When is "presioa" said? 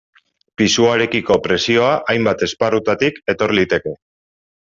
1.47-1.91